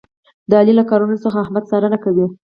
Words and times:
د 0.49 0.51
علي 0.59 0.73
له 0.79 0.83
کارونو 0.89 1.15
څخه 1.23 1.37
احمد 1.45 1.63
څارنه 1.69 1.97
کوي. 2.03 2.25